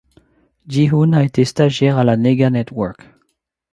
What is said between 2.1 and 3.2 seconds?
Nega Network.